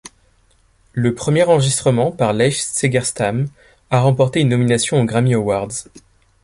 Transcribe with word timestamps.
Le 0.93 1.13
premier 1.13 1.43
enregistrement 1.43 2.11
par 2.11 2.33
Leif 2.33 2.57
Segerstam 2.59 3.47
a 3.91 3.99
remporté 3.99 4.39
une 4.41 4.49
nomination 4.49 4.99
aux 4.99 5.05
Grammy 5.05 5.35
Awards. 5.35 5.77